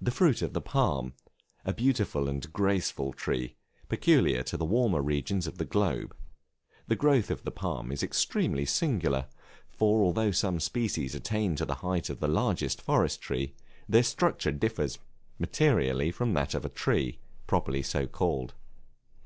The 0.00 0.10
fruit 0.10 0.40
of 0.40 0.54
the 0.54 0.62
Palm, 0.62 1.12
a 1.62 1.74
beautiful 1.74 2.26
and 2.26 2.50
graceful 2.54 3.12
tree, 3.12 3.56
peculiar 3.90 4.42
to 4.44 4.56
the 4.56 4.64
warmer 4.64 5.02
regions 5.02 5.46
of 5.46 5.58
the 5.58 5.66
globe; 5.66 6.16
the 6.86 6.96
growth 6.96 7.30
of 7.30 7.44
the 7.44 7.50
palm 7.50 7.92
is 7.92 8.02
extremely 8.02 8.64
singular, 8.64 9.26
for 9.68 10.00
although 10.02 10.30
some 10.30 10.58
species 10.58 11.14
attain 11.14 11.54
to 11.56 11.66
the 11.66 11.74
height 11.84 12.08
of 12.08 12.20
the 12.20 12.28
largest 12.28 12.80
forest 12.80 13.20
trees, 13.20 13.50
their 13.86 14.02
structure 14.02 14.52
differs 14.52 14.98
materially 15.38 16.10
from 16.12 16.32
that 16.32 16.54
of 16.54 16.64
a 16.64 16.70
tree, 16.70 17.18
properly 17.46 17.82
so 17.82 18.06
called. 18.06 18.54